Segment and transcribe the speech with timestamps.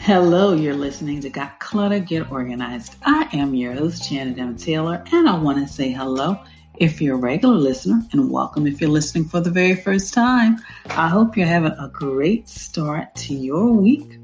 [0.00, 2.96] Hello, you're listening to Got Clutter, Get Organized.
[3.04, 4.54] I am your host, Janet M.
[4.54, 6.38] Taylor, and I want to say hello
[6.76, 10.62] if you're a regular listener and welcome if you're listening for the very first time.
[10.90, 14.18] I hope you're having a great start to your week.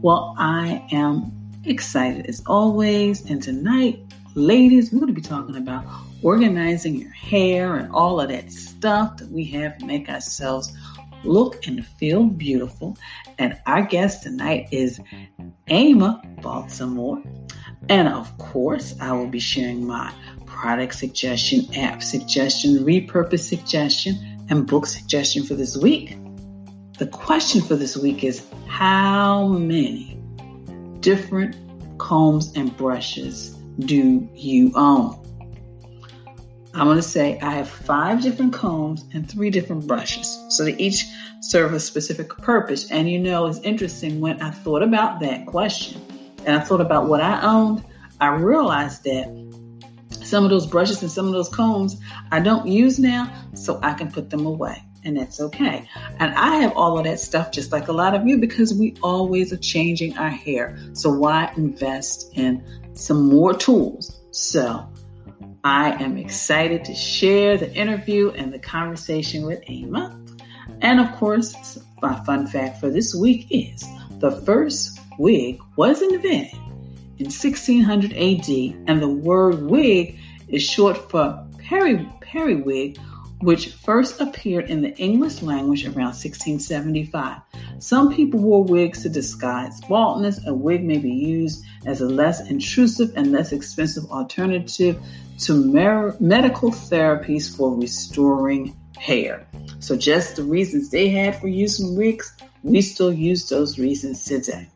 [0.00, 1.30] Well, I am
[1.64, 4.00] excited as always, and tonight,
[4.34, 5.84] ladies, we're going to be talking about
[6.22, 10.72] organizing your hair and all of that stuff that we have to make ourselves
[11.24, 12.96] look and feel beautiful.
[13.38, 15.00] And our guest tonight is
[15.68, 17.22] Ama Baltimore.
[17.88, 20.12] And of course, I will be sharing my
[20.46, 24.16] product suggestion, app suggestion, repurpose suggestion,
[24.48, 26.16] and book suggestion for this week.
[26.98, 30.20] The question for this week is how many
[31.00, 31.56] different
[31.98, 35.18] combs and brushes do you own?
[36.74, 40.42] I'm going to say I have five different combs and three different brushes.
[40.48, 41.06] So they each
[41.40, 42.90] serve a specific purpose.
[42.90, 46.00] And you know, it's interesting when I thought about that question
[46.46, 47.84] and I thought about what I owned,
[48.20, 49.26] I realized that
[50.10, 53.92] some of those brushes and some of those combs I don't use now, so I
[53.92, 54.82] can put them away.
[55.04, 55.88] And that's okay.
[56.18, 58.94] And I have all of that stuff just like a lot of you because we
[59.02, 60.78] always are changing our hair.
[60.92, 64.20] So why invest in some more tools?
[64.30, 64.88] So
[65.64, 70.18] I am excited to share the interview and the conversation with Ama.
[70.80, 73.84] And of course, my fun fact for this week is
[74.18, 76.58] the first wig was invented
[77.18, 78.48] in 1600 AD,
[78.88, 82.98] and the word wig is short for peri periwig,
[83.42, 87.40] which first appeared in the English language around 1675.
[87.78, 90.40] Some people wore wigs to disguise baldness.
[90.46, 95.02] A wig may be used as a less intrusive and less expensive alternative
[95.40, 99.46] to mer- medical therapies for restoring hair.
[99.80, 102.32] So, just the reasons they had for using wigs,
[102.62, 104.68] we still use those reasons today.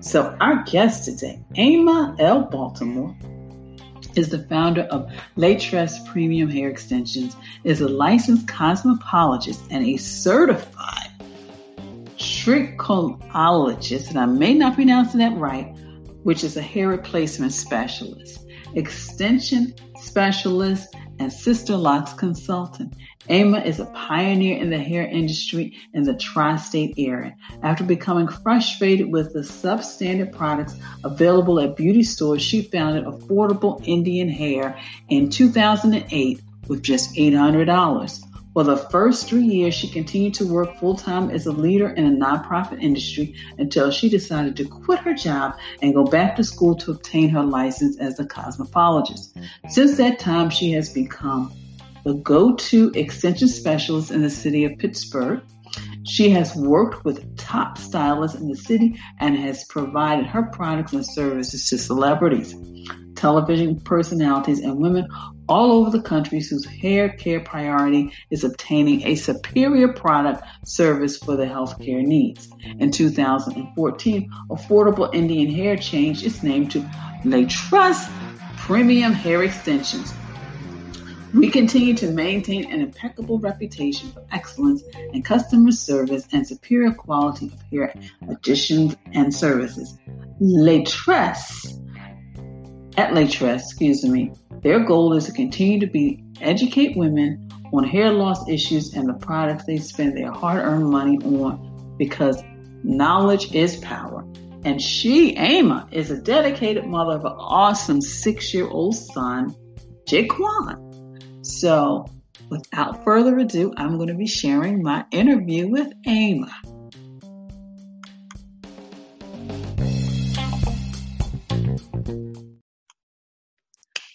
[0.00, 2.42] So, our guest today, Ama L.
[2.42, 3.16] Baltimore,
[4.16, 11.10] is the founder of LuTress Premium Hair Extensions, is a licensed cosmetologist and a certified
[12.16, 15.74] trichotillologist, and I may not pronounce that right,
[16.22, 22.94] which is a hair replacement specialist, extension specialist, and Sisterlocks consultant.
[23.28, 27.36] Ama is a pioneer in the hair industry in the tri-state area.
[27.62, 34.28] After becoming frustrated with the substandard products available at beauty stores, she founded Affordable Indian
[34.28, 34.78] Hair
[35.08, 38.22] in 2008 with just $800.
[38.56, 42.06] For the first three years, she continued to work full time as a leader in
[42.06, 46.74] a nonprofit industry until she decided to quit her job and go back to school
[46.76, 49.36] to obtain her license as a cosmetologist.
[49.68, 51.52] Since that time, she has become
[52.06, 55.42] the go to extension specialist in the city of Pittsburgh.
[56.04, 61.04] She has worked with top stylists in the city and has provided her products and
[61.04, 62.54] services to celebrities,
[63.16, 65.08] television personalities, and women
[65.48, 71.34] all over the country whose hair care priority is obtaining a superior product service for
[71.34, 72.48] their healthcare needs.
[72.78, 76.82] In 2014, Affordable Indian Hair changed its name to
[77.24, 78.08] LuTress
[78.58, 80.14] Premium Hair Extensions
[81.34, 84.82] we continue to maintain an impeccable reputation for excellence
[85.12, 87.94] in customer service and superior quality of hair
[88.28, 89.98] additions and services.
[90.40, 91.82] LuTress,
[92.96, 94.32] at LuTress, excuse me,
[94.62, 99.14] their goal is to continue to be educate women on hair loss issues and the
[99.14, 102.42] products they spend their hard-earned money on because
[102.82, 104.24] knowledge is power.
[104.64, 109.54] And she, Ama, is a dedicated mother of an awesome six-year-old son,
[110.06, 110.85] Jaquan.
[111.46, 112.04] So,
[112.50, 116.50] without further ado, I'm going to be sharing my interview with Ama.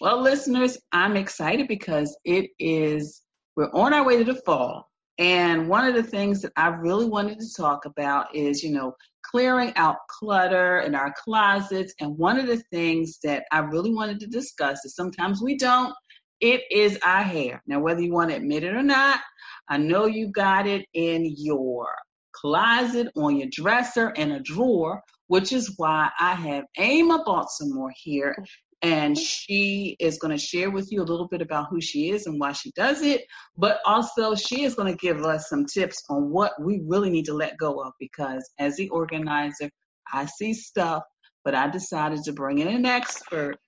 [0.00, 3.22] Well, listeners, I'm excited because it is,
[3.56, 4.90] we're on our way to the fall.
[5.18, 8.94] And one of the things that I really wanted to talk about is, you know,
[9.24, 11.94] clearing out clutter in our closets.
[11.98, 15.94] And one of the things that I really wanted to discuss is sometimes we don't
[16.42, 17.62] it is our hair.
[17.66, 19.20] Now, whether you want to admit it or not,
[19.68, 21.86] I know you got it in your
[22.32, 28.36] closet, on your dresser, in a drawer, which is why I have Ama Baltimore here.
[28.82, 32.26] And she is going to share with you a little bit about who she is
[32.26, 33.22] and why she does it.
[33.56, 37.26] But also, she is going to give us some tips on what we really need
[37.26, 39.70] to let go of because as the organizer,
[40.12, 41.04] I see stuff,
[41.44, 43.58] but I decided to bring in an expert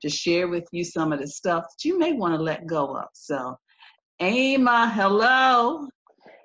[0.00, 2.96] to share with you some of the stuff that you may want to let go
[2.96, 3.06] of.
[3.14, 3.56] So,
[4.20, 5.88] Ama, hello.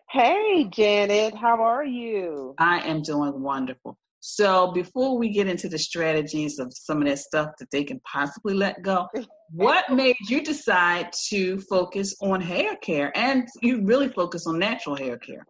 [0.10, 2.56] Hey, Janet, how are you?
[2.58, 3.98] I am doing wonderful.
[4.20, 8.00] So, before we get into the strategies of some of that stuff that they can
[8.12, 9.08] possibly let go,
[9.52, 14.96] what made you decide to focus on hair care and you really focus on natural
[14.96, 15.46] hair care?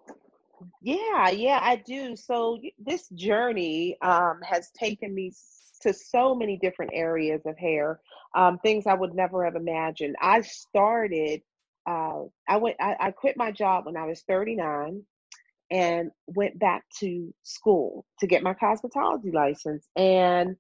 [0.82, 2.16] Yeah, yeah, I do.
[2.16, 5.32] So, this journey um, has taken me
[5.80, 8.00] to so many different areas of hair,
[8.36, 10.16] um, things I would never have imagined.
[10.22, 11.42] I started
[11.88, 15.04] uh, I went I, I quit my job when I was 39
[15.72, 20.56] and went back to school to get my cosmetology license and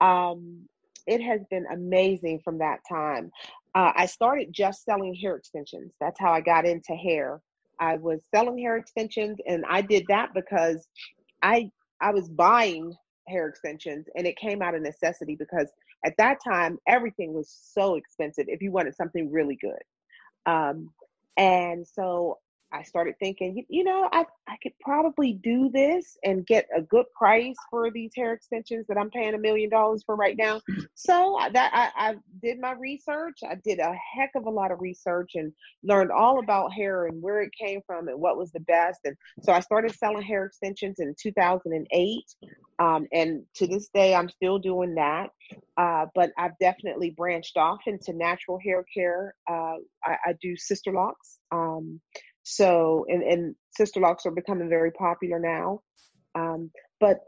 [0.00, 0.66] um,
[1.06, 3.30] it has been amazing from that time.
[3.74, 5.92] Uh, I started just selling hair extensions.
[6.00, 7.40] That's how I got into hair.
[7.78, 10.86] I was selling hair extensions, and I did that because
[11.42, 11.70] I
[12.00, 12.94] I was buying
[13.28, 15.68] hair extensions, and it came out of necessity because
[16.04, 18.46] at that time everything was so expensive.
[18.48, 20.90] If you wanted something really good, um,
[21.36, 22.38] and so
[22.72, 26.82] I started thinking, you, you, know, I, I could probably do this and get a
[26.82, 30.60] good price for these hair extensions that I'm paying a million dollars for right now.
[30.94, 33.38] So that I, I did my research.
[33.42, 35.50] I did a heck of a lot of research and
[35.82, 39.00] learned all about hair and where it came from and what was the best.
[39.04, 42.24] And so I started selling hair extensions in 2008.
[42.80, 45.30] Um, and to this day, I'm still doing that.
[45.76, 49.34] Uh, but I've definitely branched off into natural hair care.
[49.48, 51.38] Uh, I, I, do Sisterlocks.
[51.52, 52.00] Um,
[52.50, 55.82] so, and, and Sisterlocks are becoming very popular now.
[56.34, 57.20] Um, but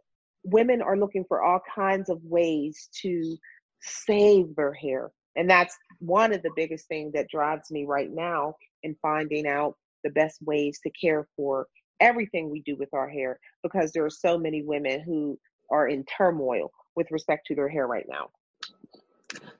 [0.42, 3.36] women are looking for all kinds of ways to
[3.80, 5.12] save their hair.
[5.36, 9.76] And that's one of the biggest things that drives me right now in finding out
[10.02, 11.68] the best ways to care for
[12.00, 15.38] everything we do with our hair because there are so many women who
[15.70, 18.28] are in turmoil with respect to their hair right now.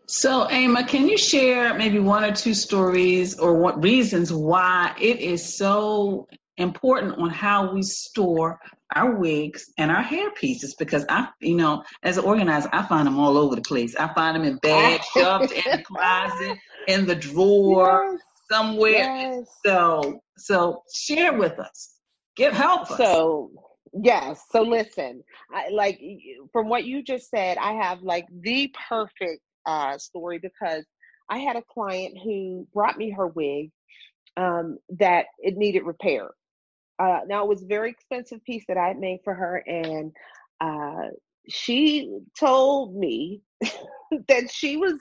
[0.07, 5.21] So, Ama, can you share maybe one or two stories or what reasons why it
[5.21, 6.29] is so
[6.59, 8.61] important on how we store
[8.95, 10.75] our wigs and our hair pieces?
[10.75, 13.97] Because I, you know, as an organizer, I find them all over the place.
[13.97, 16.59] I find them in bags, shoved in the closet,
[16.89, 18.21] in the drawer, yes.
[18.51, 18.93] somewhere.
[18.93, 19.47] Yes.
[19.65, 21.95] So, so share with us.
[22.37, 22.99] Give help us.
[22.99, 23.51] So,
[23.95, 24.43] yes.
[24.51, 26.01] So listen, I, like
[26.53, 30.85] from what you just said, I have like the perfect uh, story because
[31.29, 33.71] I had a client who brought me her wig
[34.37, 36.31] um, that it needed repair.
[36.99, 40.13] Uh, now it was a very expensive piece that I had made for her, and
[40.61, 41.09] uh,
[41.49, 43.43] she told me
[44.29, 44.95] that she was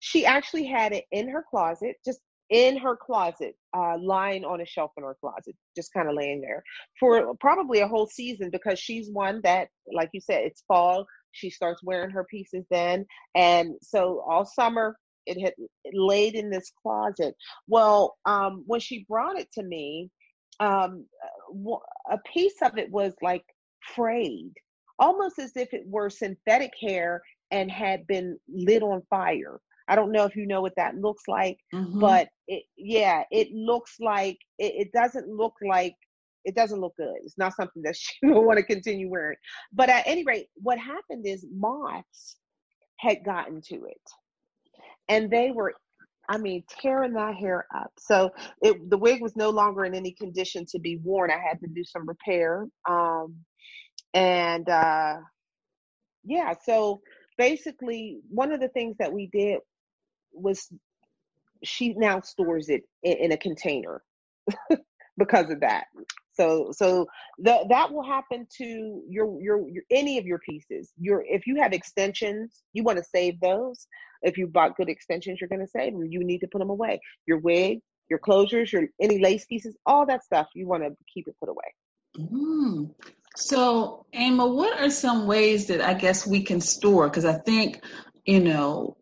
[0.00, 2.20] she actually had it in her closet, just
[2.50, 6.40] in her closet, uh, lying on a shelf in her closet, just kind of laying
[6.40, 6.62] there
[6.98, 11.06] for probably a whole season because she's one that, like you said, it's fall.
[11.32, 13.06] She starts wearing her pieces then.
[13.34, 14.96] And so all summer,
[15.26, 15.54] it had
[15.92, 17.34] laid in this closet.
[17.66, 20.10] Well, um, when she brought it to me,
[20.60, 21.06] um,
[22.10, 23.44] a piece of it was like
[23.94, 24.52] frayed,
[24.98, 29.60] almost as if it were synthetic hair and had been lit on fire.
[29.88, 31.98] I don't know if you know what that looks like, mm-hmm.
[31.98, 35.94] but it, yeah, it looks like it, it, doesn't look like
[36.48, 37.14] it doesn't look good.
[37.24, 39.36] It's not something that she will want to continue wearing.
[39.72, 42.36] But at any rate, what happened is moths
[42.98, 44.02] had gotten to it,
[45.08, 45.74] and they were,
[46.28, 47.92] I mean, tearing that hair up.
[47.98, 48.30] So
[48.62, 51.30] it, the wig was no longer in any condition to be worn.
[51.30, 53.36] I had to do some repair, um,
[54.14, 55.16] and uh,
[56.24, 57.02] yeah, so
[57.38, 59.60] basically one of the things that we did
[60.32, 60.68] was
[61.64, 64.02] she now stores it in, in a container
[65.18, 65.84] because of that.
[66.38, 67.06] So so
[67.38, 70.92] the, that will happen to your, your your any of your pieces.
[70.98, 73.86] Your if you have extensions, you want to save those.
[74.22, 76.04] If you bought good extensions, you're going to save them.
[76.04, 77.00] You need to put them away.
[77.26, 77.80] Your wig,
[78.10, 81.48] your closures, your any lace pieces, all that stuff you want to keep it put
[81.48, 81.74] away.
[82.18, 82.94] Mm.
[83.36, 87.08] So, Ama, what are some ways that I guess we can store?
[87.08, 87.80] Because I think,
[88.24, 88.96] you know,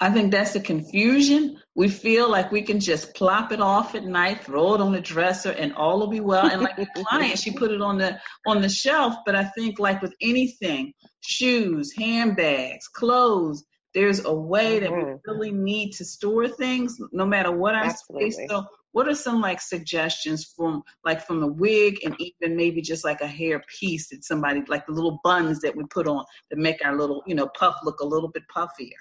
[0.00, 1.58] I think that's the confusion.
[1.78, 5.00] We feel like we can just plop it off at night, throw it on the
[5.00, 6.50] dresser, and all will be well.
[6.50, 9.14] And like the client, she put it on the on the shelf.
[9.24, 15.06] But I think like with anything, shoes, handbags, clothes, there's a way that mm-hmm.
[15.06, 18.32] we really need to store things, no matter what our Absolutely.
[18.32, 18.50] space.
[18.50, 23.04] So, what are some like suggestions from like from the wig and even maybe just
[23.04, 26.56] like a hair piece that somebody like the little buns that we put on to
[26.56, 28.98] make our little you know puff look a little bit puffier?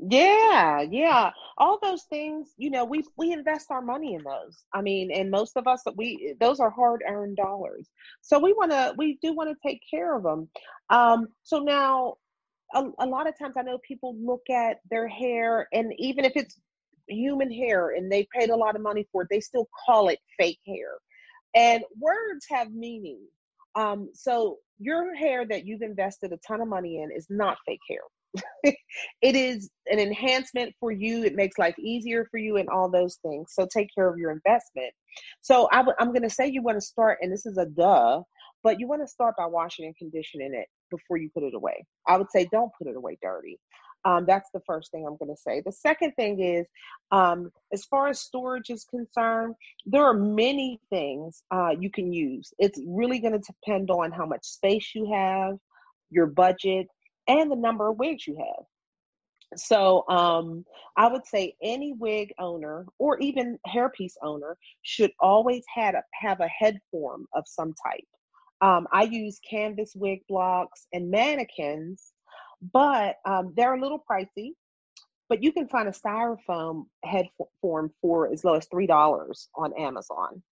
[0.00, 1.32] Yeah, yeah.
[1.56, 4.64] All those things, you know, we we invest our money in those.
[4.72, 7.88] I mean, and most of us we those are hard earned dollars.
[8.22, 10.48] So we want to we do want to take care of them.
[10.90, 12.14] Um so now
[12.74, 16.32] a, a lot of times I know people look at their hair and even if
[16.36, 16.60] it's
[17.08, 20.20] human hair and they paid a lot of money for it, they still call it
[20.38, 20.98] fake hair.
[21.54, 23.20] And words have meaning.
[23.76, 27.80] Um, so your hair that you've invested a ton of money in is not fake
[27.88, 28.00] hair.
[28.64, 31.24] It is an enhancement for you.
[31.24, 33.52] It makes life easier for you and all those things.
[33.54, 34.92] So take care of your investment.
[35.42, 37.66] So i w- I'm going to say you want to start, and this is a
[37.66, 38.22] duh,
[38.62, 41.84] but you want to start by washing and conditioning it before you put it away.
[42.06, 43.58] I would say don't put it away dirty.
[44.04, 45.62] Um, that's the first thing I'm going to say.
[45.64, 46.66] The second thing is,
[47.12, 49.54] um, as far as storage is concerned,
[49.86, 52.52] there are many things uh, you can use.
[52.58, 55.56] It's really going to depend on how much space you have,
[56.10, 56.86] your budget,
[57.28, 58.64] and the number of wigs you have.
[59.56, 60.64] So um,
[60.96, 66.40] I would say any wig owner or even hairpiece owner should always have a, have
[66.40, 68.04] a head form of some type.
[68.60, 72.12] Um, I use canvas wig blocks and mannequins,
[72.72, 74.50] but um, they're a little pricey.
[75.28, 77.28] But you can find a styrofoam head
[77.60, 80.42] form for as low as three dollars on Amazon.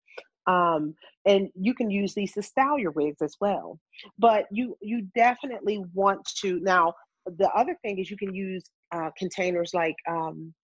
[0.46, 0.94] Um,
[1.26, 3.78] and you can use these to style your wigs as well.
[4.18, 6.94] But you you definitely want to now.
[7.38, 8.62] The other thing is you can use
[8.92, 10.54] uh, containers like um,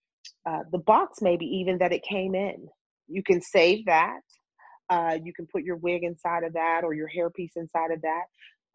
[0.48, 2.68] uh, the box, maybe even that it came in.
[3.08, 4.20] You can save that.
[4.90, 8.24] Uh, you can put your wig inside of that or your hairpiece inside of that.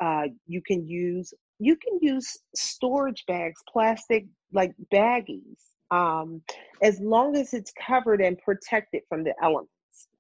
[0.04, 5.58] Uh, you can use you can use storage bags, plastic like baggies,
[5.92, 6.42] um,
[6.84, 9.72] as long as it's covered and protected from the elements.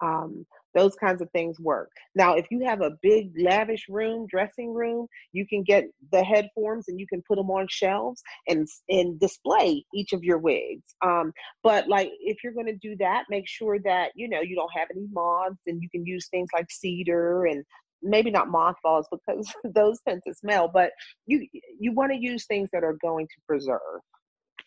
[0.01, 0.45] Um,
[0.77, 1.89] those kinds of things work.
[2.15, 6.49] Now, if you have a big, lavish room, dressing room, you can get the head
[6.53, 10.95] forms and you can put them on shelves and and display each of your wigs.
[11.01, 14.55] Um, but like, if you're going to do that, make sure that you know you
[14.55, 17.63] don't have any moths, and you can use things like cedar and
[18.03, 20.69] maybe not mothballs because those tend to smell.
[20.71, 20.91] But
[21.25, 21.47] you
[21.79, 24.01] you want to use things that are going to preserve.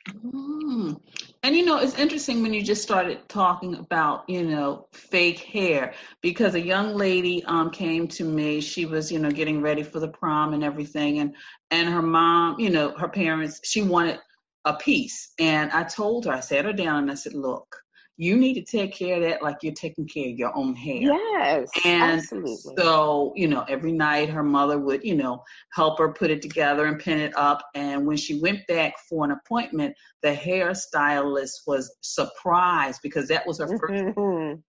[0.09, 1.01] Mm.
[1.43, 5.95] And you know, it's interesting when you just started talking about, you know, fake hair
[6.21, 8.61] because a young lady um came to me.
[8.61, 11.35] She was, you know, getting ready for the prom and everything and
[11.71, 14.19] and her mom, you know, her parents, she wanted
[14.65, 15.33] a piece.
[15.39, 17.77] And I told her, I sat her down and I said, "Look,
[18.21, 21.01] you need to take care of that like you're taking care of your own hair.
[21.01, 21.71] Yes.
[21.87, 22.75] And absolutely.
[22.77, 26.85] so, you know, every night her mother would, you know, help her put it together
[26.85, 27.65] and pin it up.
[27.75, 33.59] And when she went back for an appointment, the hairstylist was surprised because that was
[33.59, 34.11] her mm-hmm.
[34.13, 34.61] first.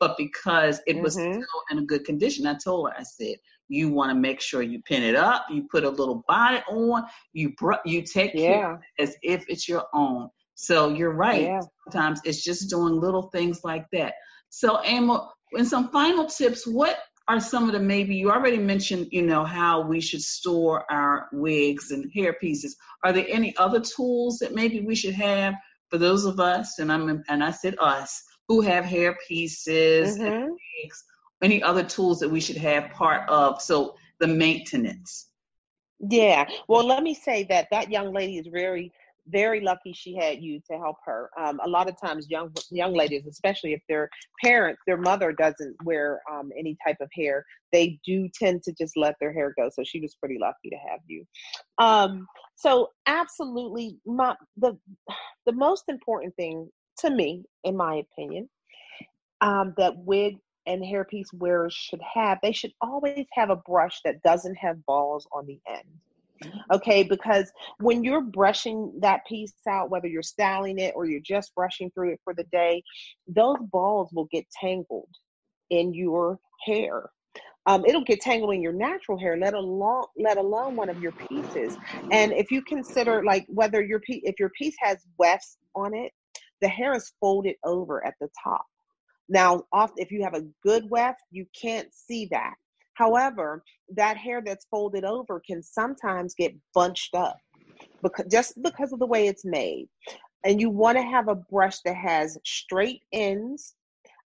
[0.00, 1.32] But because it was mm-hmm.
[1.32, 3.36] still in a good condition, I told her, I said,
[3.68, 7.04] you want to make sure you pin it up, you put a little bonnet on,
[7.32, 8.52] you br- you take yeah.
[8.52, 10.28] care as if it's your own.
[10.60, 11.42] So you're right.
[11.42, 11.60] Yeah.
[11.84, 14.14] Sometimes it's just doing little things like that.
[14.48, 16.98] So, Emma, in some final tips, what
[17.28, 21.28] are some of the maybe you already mentioned, you know, how we should store our
[21.32, 22.76] wigs and hair pieces.
[23.04, 25.54] Are there any other tools that maybe we should have
[25.90, 30.26] for those of us, and I'm and I said us, who have hair pieces mm-hmm.
[30.26, 31.04] and wigs,
[31.40, 35.28] any other tools that we should have part of so the maintenance?
[36.00, 36.48] Yeah.
[36.66, 38.92] Well, let me say that that young lady is very
[39.28, 41.30] very lucky she had you to help her.
[41.38, 44.08] Um, a lot of times, young young ladies, especially if their
[44.42, 48.96] parents, their mother doesn't wear um, any type of hair, they do tend to just
[48.96, 49.70] let their hair go.
[49.72, 51.24] So she was pretty lucky to have you.
[51.78, 54.76] Um, so absolutely, my, the
[55.46, 56.68] the most important thing
[57.00, 58.48] to me, in my opinion,
[59.40, 64.22] um, that wig and hairpiece wearers should have, they should always have a brush that
[64.22, 65.88] doesn't have balls on the end.
[66.72, 71.54] Okay, because when you're brushing that piece out, whether you're styling it or you're just
[71.54, 72.82] brushing through it for the day,
[73.26, 75.08] those balls will get tangled
[75.70, 77.10] in your hair.
[77.66, 81.12] Um, it'll get tangled in your natural hair, let alone let alone one of your
[81.28, 81.76] pieces.
[82.10, 86.12] And if you consider like whether your piece, if your piece has wefts on it,
[86.62, 88.64] the hair is folded over at the top.
[89.28, 92.54] Now, off if you have a good weft, you can't see that.
[92.98, 93.62] However,
[93.94, 97.38] that hair that's folded over can sometimes get bunched up
[98.02, 99.88] because just because of the way it's made.
[100.44, 103.74] And you want to have a brush that has straight ends.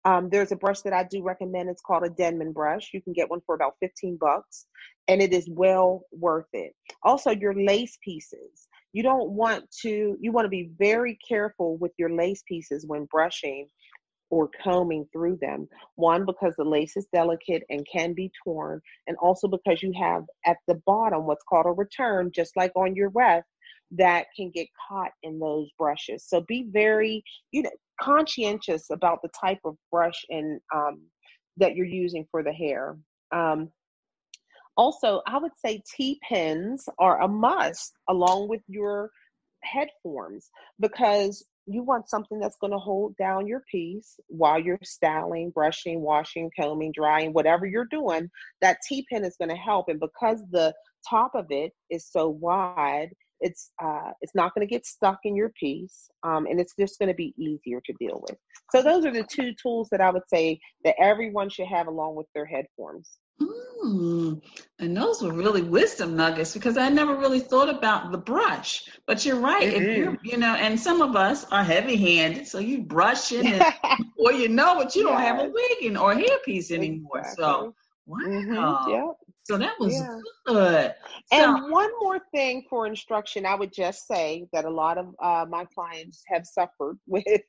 [0.05, 1.69] Um, there's a brush that I do recommend.
[1.69, 2.91] It's called a Denman brush.
[2.93, 4.65] You can get one for about 15 bucks,
[5.09, 6.73] and it is well worth it.
[7.03, 8.67] Also, your lace pieces.
[8.93, 13.05] You don't want to, you want to be very careful with your lace pieces when
[13.05, 13.67] brushing
[14.31, 15.67] or combing through them.
[15.95, 20.23] One, because the lace is delicate and can be torn, and also because you have
[20.45, 23.47] at the bottom what's called a return, just like on your weft,
[23.91, 26.25] that can get caught in those brushes.
[26.27, 31.01] So be very, you know, conscientious about the type of brush and um,
[31.57, 32.97] that you're using for the hair.
[33.31, 33.69] Um,
[34.77, 39.11] also, I would say T pins are a must along with your
[39.61, 44.79] head forms because you want something that's going to hold down your piece while you're
[44.83, 48.29] styling, brushing, washing, combing, drying, whatever you're doing.
[48.61, 49.87] That T pin is going to help.
[49.89, 50.73] And because the
[51.09, 53.09] top of it is so wide,
[53.41, 56.99] it's uh, it's not going to get stuck in your piece, um, and it's just
[56.99, 58.37] going to be easier to deal with.
[58.71, 62.15] So those are the two tools that I would say that everyone should have along
[62.15, 63.17] with their head forms.
[63.39, 64.41] Mm,
[64.79, 68.87] and those were really wisdom nuggets because I never really thought about the brush.
[69.07, 69.63] But you're right.
[69.73, 69.81] Mm-hmm.
[69.81, 73.63] If you're, you know, and some of us are heavy handed, so you brushing and
[74.17, 75.11] or you know but you yes.
[75.11, 77.19] don't have a wig or hairpiece anymore.
[77.19, 77.43] Exactly.
[77.43, 78.17] So wow.
[78.25, 78.91] Mm-hmm.
[78.91, 79.15] Yep.
[79.43, 80.19] So that was yeah.
[80.45, 80.95] good.
[81.31, 85.15] And so, one more thing for instruction, I would just say that a lot of
[85.21, 87.41] uh, my clients have suffered with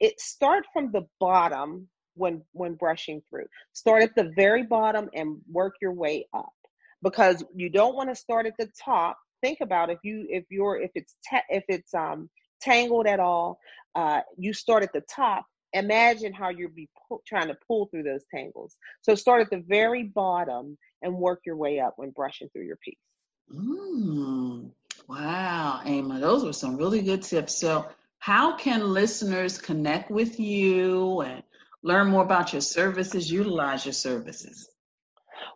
[0.00, 0.20] it.
[0.20, 3.46] Start from the bottom when when brushing through.
[3.72, 6.52] Start at the very bottom and work your way up
[7.02, 9.16] because you don't want to start at the top.
[9.42, 12.30] Think about if you if you're if it's te- if it's um
[12.60, 13.58] tangled at all,
[13.94, 15.44] uh, you start at the top.
[15.72, 18.76] Imagine how you'll be pu- trying to pull through those tangles.
[19.02, 22.76] So start at the very bottom and work your way up when brushing through your
[22.76, 22.96] piece.
[23.52, 24.70] Mm,
[25.08, 27.58] wow, Ama, those were some really good tips.
[27.58, 27.86] So,
[28.18, 31.42] how can listeners connect with you and
[31.84, 34.68] learn more about your services, utilize your services?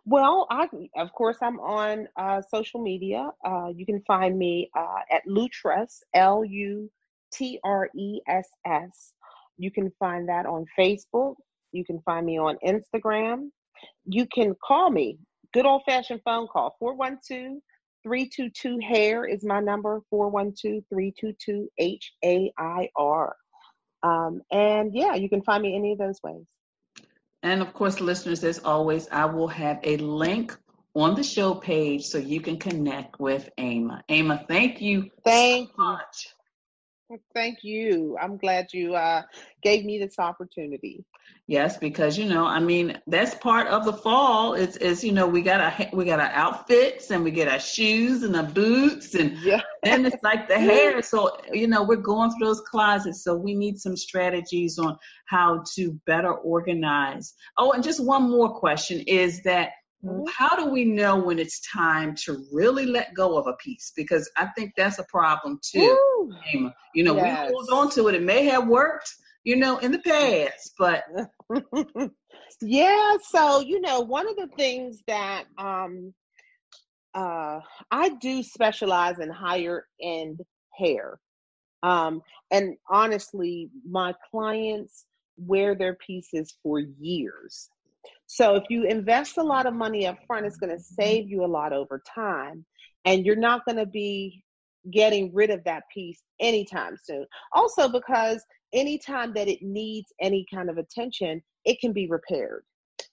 [0.05, 3.31] Well, I of course I'm on uh, social media.
[3.43, 6.89] Uh, you can find me uh, at Lutress L U
[7.33, 9.13] T R E S S.
[9.57, 11.35] You can find that on Facebook.
[11.71, 13.49] You can find me on Instagram.
[14.05, 15.17] You can call me.
[15.51, 17.59] Good old fashioned phone call 412
[18.03, 23.35] 322 hair is my number 412 322 H A I R.
[24.03, 26.45] Um, and yeah, you can find me any of those ways.
[27.43, 30.55] And of course, listeners, as always, I will have a link
[30.95, 34.03] on the show page so you can connect with Ama.
[34.09, 36.35] Ama, thank you thank so much.
[37.33, 38.17] Thank you.
[38.21, 39.23] I'm glad you uh,
[39.63, 41.03] gave me this opportunity.
[41.47, 44.53] Yes, because you know, I mean, that's part of the fall.
[44.53, 47.59] It's, it's you know, we got our we got our outfits and we get our
[47.59, 49.61] shoes and our boots and yeah.
[49.83, 51.01] Then it's like the hair.
[51.01, 53.23] So you know, we're going through those closets.
[53.23, 57.33] So we need some strategies on how to better organize.
[57.57, 59.71] Oh, and just one more question is that
[60.03, 60.23] Mm-hmm.
[60.33, 63.91] How do we know when it's time to really let go of a piece?
[63.95, 65.97] Because I think that's a problem too.
[66.17, 66.71] Woo!
[66.95, 67.49] You know, yes.
[67.49, 68.15] we hold on to it.
[68.15, 69.13] It may have worked,
[69.43, 71.03] you know, in the past, but
[72.61, 73.17] yeah.
[73.29, 76.13] So you know, one of the things that um,
[77.13, 77.59] uh,
[77.91, 80.41] I do specialize in higher end
[80.77, 81.19] hair,
[81.83, 85.05] um, and honestly, my clients
[85.37, 87.69] wear their pieces for years.
[88.25, 91.43] So if you invest a lot of money up front, it's going to save you
[91.43, 92.65] a lot over time.
[93.05, 94.43] And you're not going to be
[94.91, 97.25] getting rid of that piece anytime soon.
[97.53, 98.43] Also, because
[98.73, 102.63] anytime that it needs any kind of attention, it can be repaired.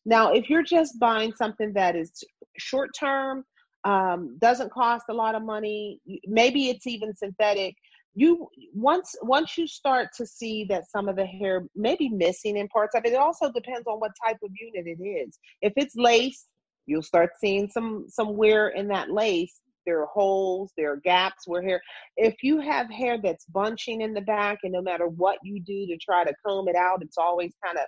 [0.05, 2.23] Now, if you're just buying something that is
[2.59, 3.45] short term,
[3.87, 7.77] um, doesn't cost a lot of money, maybe it's even synthetic,
[8.17, 12.57] you once once you start to see that some of the hair may be missing
[12.57, 15.39] in parts of it it also depends on what type of unit it is.
[15.61, 16.47] If it's lace
[16.87, 19.61] you'll start seeing some some wear in that lace.
[19.85, 21.81] There are holes there are gaps where hair
[22.17, 25.87] if you have hair that's bunching in the back and no matter what you do
[25.87, 27.85] to try to comb it out it's always kind of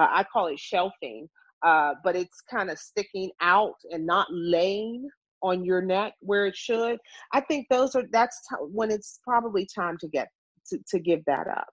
[0.00, 1.28] uh, i call it shelving
[1.64, 5.08] uh, but it's kind of sticking out and not laying
[5.42, 6.98] on your neck where it should
[7.32, 10.28] i think those are that's t- when it's probably time to get
[10.66, 11.68] to, to give that up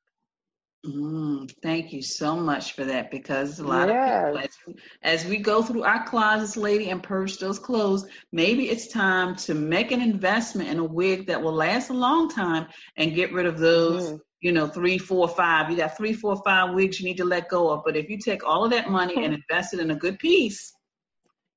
[0.86, 4.34] Mm, thank you so much for that because a lot yes.
[4.34, 8.70] of people, as, as, we go through our closets, lady, and purge those clothes, maybe
[8.70, 12.68] it's time to make an investment in a wig that will last a long time
[12.96, 14.20] and get rid of those, mm.
[14.40, 15.70] you know, three, four, five.
[15.70, 17.82] You got three, four, five wigs you need to let go of.
[17.84, 20.72] But if you take all of that money and invest it in a good piece,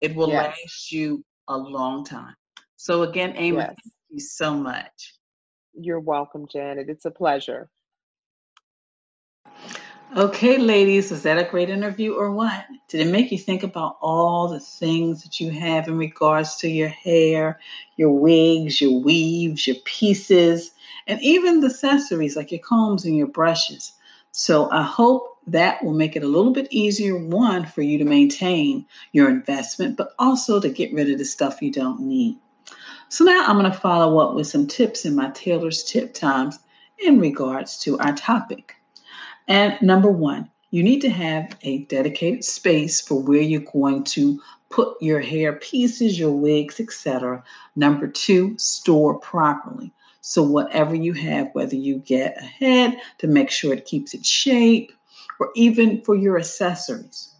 [0.00, 0.56] it will yes.
[0.64, 2.34] last you a long time.
[2.76, 3.66] So again, Amy, yes.
[3.66, 5.14] thank you so much.
[5.74, 6.88] You're welcome, Janet.
[6.88, 7.70] It's a pleasure.
[10.14, 12.66] Okay, ladies, was that a great interview or what?
[12.88, 16.68] Did it make you think about all the things that you have in regards to
[16.68, 17.58] your hair,
[17.96, 20.72] your wigs, your weaves, your pieces,
[21.06, 23.92] and even the accessories like your combs and your brushes?
[24.32, 28.04] So I hope that will make it a little bit easier, one, for you to
[28.04, 32.38] maintain your investment, but also to get rid of the stuff you don't need.
[33.08, 36.58] So now I'm going to follow up with some tips in my Taylor's Tip Times
[36.98, 38.76] in regards to our topic.
[39.48, 44.40] And number one, you need to have a dedicated space for where you're going to
[44.70, 47.44] put your hair pieces, your wigs, etc.
[47.76, 49.92] Number two, store properly.
[50.22, 54.28] So, whatever you have, whether you get a head to make sure it keeps its
[54.28, 54.92] shape,
[55.42, 57.34] or even for your accessories.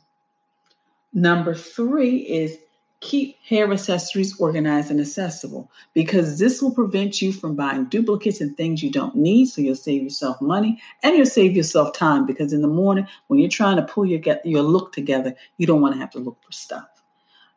[1.13, 2.59] Number three is
[2.99, 8.57] keep hair accessories organized and accessible because this will prevent you from buying duplicates and
[8.57, 9.47] things you don't need.
[9.47, 13.39] So you'll save yourself money and you'll save yourself time because in the morning when
[13.39, 16.19] you're trying to pull your get your look together, you don't want to have to
[16.19, 16.89] look for stuff.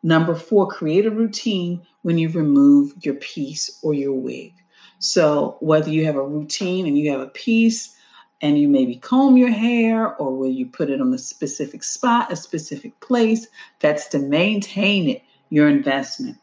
[0.03, 4.53] Number four, create a routine when you remove your piece or your wig.
[4.99, 7.94] So whether you have a routine and you have a piece
[8.41, 12.31] and you maybe comb your hair or will you put it on a specific spot,
[12.31, 13.47] a specific place,
[13.79, 16.37] that's to maintain it, your investment.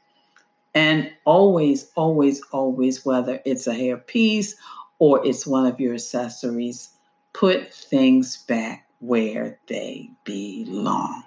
[0.75, 4.57] And always, always, always, whether it's a hair piece
[4.99, 6.91] or it's one of your accessories,
[7.35, 11.25] put things back where they belong.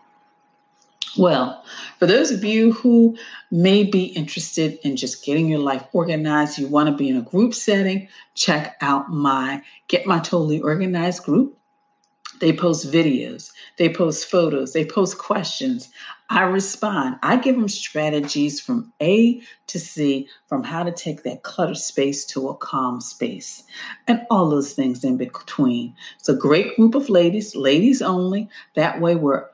[1.17, 1.63] Well,
[1.97, 3.17] for those of you who
[3.49, 7.21] may be interested in just getting your life organized, you want to be in a
[7.21, 11.57] group setting, check out my Get My Totally Organized group.
[12.41, 15.89] They post videos, they post photos, they post questions.
[16.29, 17.15] I respond.
[17.23, 22.25] I give them strategies from A to C from how to take that cluttered space
[22.25, 23.63] to a calm space
[24.07, 25.95] and all those things in between.
[26.19, 28.49] It's a great group of ladies, ladies only.
[28.73, 29.45] That way, we're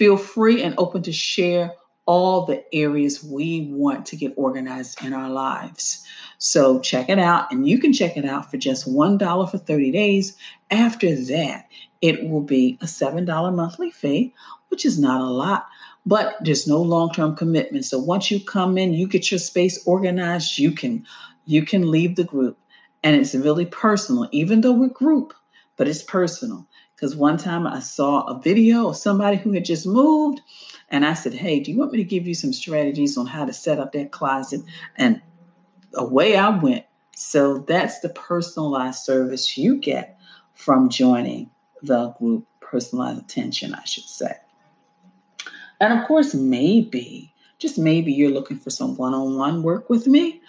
[0.00, 1.74] feel free and open to share
[2.06, 6.02] all the areas we want to get organized in our lives.
[6.38, 9.90] So check it out, and you can check it out for just $1 for 30
[9.90, 10.34] days.
[10.70, 11.66] After that,
[12.00, 14.32] it will be a $7 monthly fee,
[14.68, 15.66] which is not a lot,
[16.06, 17.84] but there's no long-term commitment.
[17.84, 21.04] So once you come in, you get your space organized, you can
[21.50, 22.56] you can leave the group.
[23.02, 25.34] And it's really personal, even though we're group,
[25.76, 26.66] but it's personal.
[27.00, 30.42] Because one time I saw a video of somebody who had just moved,
[30.90, 33.46] and I said, Hey, do you want me to give you some strategies on how
[33.46, 34.60] to set up that closet?
[34.96, 35.22] And
[35.94, 36.84] away I went.
[37.16, 40.18] So that's the personalized service you get
[40.52, 41.50] from joining
[41.82, 44.34] the group, personalized attention, I should say.
[45.80, 50.06] And of course, maybe, just maybe you're looking for some one on one work with
[50.06, 50.42] me.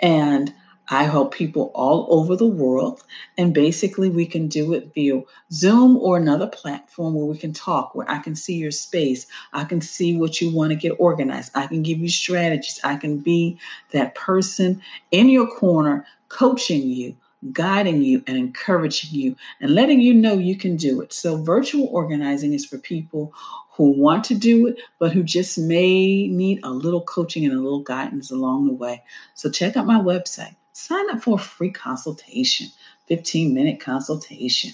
[0.00, 0.54] And
[0.90, 3.02] I help people all over the world.
[3.36, 5.22] And basically, we can do it via
[5.52, 9.26] Zoom or another platform where we can talk, where I can see your space.
[9.52, 11.52] I can see what you want to get organized.
[11.54, 12.80] I can give you strategies.
[12.84, 13.58] I can be
[13.92, 17.14] that person in your corner, coaching you,
[17.52, 21.12] guiding you, and encouraging you, and letting you know you can do it.
[21.12, 23.32] So, virtual organizing is for people
[23.72, 27.60] who want to do it, but who just may need a little coaching and a
[27.60, 29.02] little guidance along the way.
[29.34, 32.68] So, check out my website sign up for a free consultation,
[33.08, 34.70] 15 minute consultation.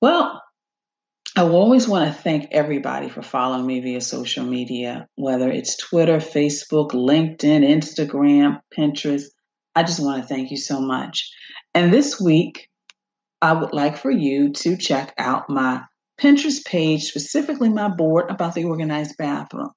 [0.00, 0.42] Well,
[1.36, 6.18] I always want to thank everybody for following me via social media, whether it's Twitter,
[6.18, 9.24] Facebook, LinkedIn, Instagram, Pinterest.
[9.74, 11.30] I just want to thank you so much.
[11.74, 12.68] And this week,
[13.40, 15.82] I would like for you to check out my
[16.20, 19.70] Pinterest page, specifically my board about the organized bathroom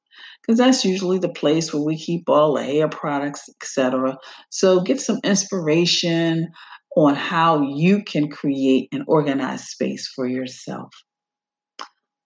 [0.45, 4.17] because that's usually the place where we keep all the hair products, etc.
[4.49, 6.49] So get some inspiration
[6.95, 10.89] on how you can create an organized space for yourself.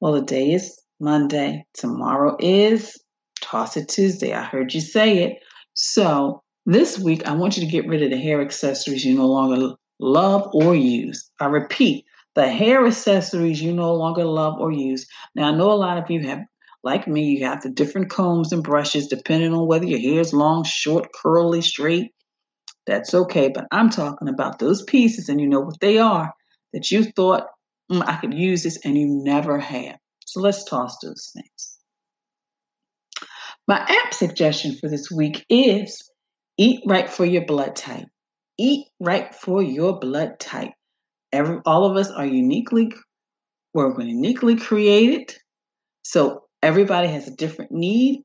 [0.02, 1.66] Well, the day is Monday.
[1.74, 2.98] Tomorrow is
[3.40, 4.34] Toss It Tuesday.
[4.34, 5.38] I heard you say it.
[5.74, 9.28] So this week, I want you to get rid of the hair accessories you no
[9.28, 11.30] longer love or use.
[11.40, 15.08] I repeat, the hair accessories you no longer love or use.
[15.34, 16.40] Now, I know a lot of you have
[16.88, 20.32] like me, you have the different combs and brushes depending on whether your hair is
[20.32, 22.14] long, short, curly, straight.
[22.86, 23.50] That's okay.
[23.50, 26.34] But I'm talking about those pieces, and you know what they are
[26.72, 27.48] that you thought
[27.92, 29.98] mm, I could use this, and you never have.
[30.26, 31.78] So let's toss those things.
[33.68, 36.10] My app suggestion for this week is
[36.58, 38.08] eat right for your blood type.
[38.58, 40.72] Eat right for your blood type.
[41.34, 42.94] Every, all of us are uniquely,
[43.74, 45.36] we're uniquely created.
[46.04, 48.24] So everybody has a different need.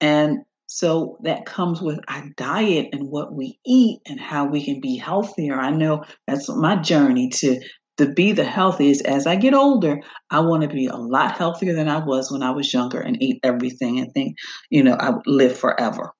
[0.00, 4.80] And so that comes with our diet and what we eat and how we can
[4.80, 5.54] be healthier.
[5.54, 7.60] I know that's my journey to
[7.98, 10.00] to be the healthiest as I get older.
[10.30, 13.20] I want to be a lot healthier than I was when I was younger and
[13.20, 14.36] eat everything and think,
[14.70, 16.12] you know, I would live forever.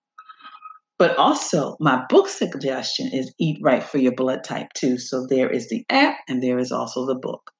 [0.98, 4.98] But also, my book suggestion is Eat Right for Your Blood Type too.
[4.98, 7.52] So there is the app and there is also the book.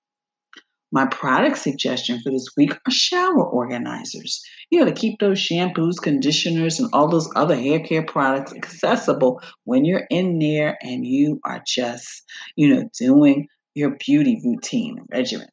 [0.90, 4.42] My product suggestion for this week are shower organizers.
[4.70, 9.40] You know, to keep those shampoos, conditioners, and all those other hair care products accessible
[9.64, 12.22] when you're in there and you are just,
[12.57, 15.48] you know, doing your beauty routine regimen.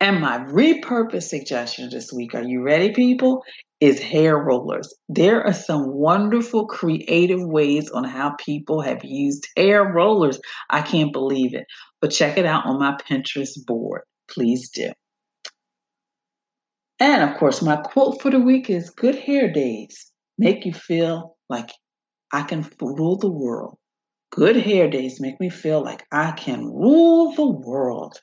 [0.00, 3.42] And my repurpose suggestion this week, are you ready, people?
[3.80, 4.92] is hair rollers.
[5.08, 10.40] There are some wonderful creative ways on how people have used hair rollers.
[10.68, 11.64] I can't believe it.
[12.00, 14.02] But check it out on my Pinterest board.
[14.28, 14.92] Please do.
[17.00, 21.36] And of course, my quote for the week is Good hair days make you feel
[21.48, 21.70] like
[22.32, 23.78] I can rule the world.
[24.30, 28.20] Good hair days make me feel like I can rule the world.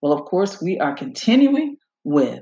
[0.00, 2.40] Well, of course, we are continuing with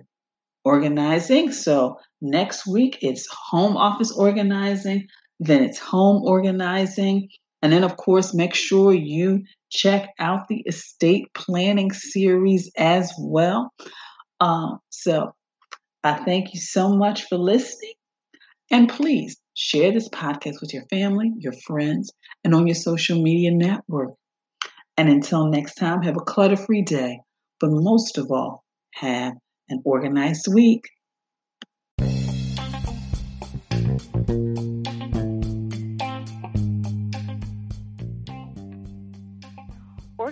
[0.64, 1.52] organizing.
[1.52, 5.08] So next week it's home office organizing,
[5.40, 7.28] then it's home organizing.
[7.62, 13.72] And then, of course, make sure you check out the estate planning series as well.
[14.40, 15.34] Um, so
[16.04, 17.94] I thank you so much for listening.
[18.70, 22.12] And please share this podcast with your family, your friends,
[22.44, 24.10] and on your social media network.
[24.96, 27.20] And until next time, have a clutter free day.
[27.60, 28.64] But most of all,
[28.94, 29.34] have
[29.68, 30.84] an organized week.